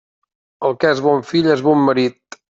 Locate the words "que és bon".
0.83-1.21